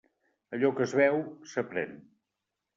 Allò 0.57 0.71
que 0.79 0.87
es 0.87 0.95
veu, 1.01 1.21
s'aprèn. 1.53 1.97